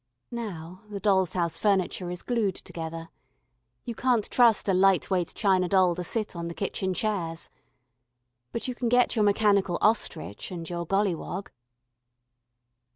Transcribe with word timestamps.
Now 0.31 0.81
the 0.89 0.99
dolls' 0.99 1.33
house 1.33 1.59
furniture 1.59 2.09
is 2.09 2.23
glued 2.23 2.55
together. 2.55 3.09
You 3.85 3.93
can't 3.93 4.27
trust 4.31 4.67
a 4.67 4.73
light 4.73 5.11
weight 5.11 5.31
china 5.35 5.69
doll 5.69 5.93
to 5.93 6.03
sit 6.03 6.35
on 6.35 6.47
the 6.47 6.55
kitchen 6.55 6.95
chairs.... 6.95 7.51
But 8.51 8.67
you 8.67 8.73
can 8.73 8.89
get 8.89 9.15
your 9.15 9.21
mechanical 9.23 9.77
ostrich 9.79 10.49
and 10.49 10.67
your 10.67 10.87
golliwog. 10.87 11.49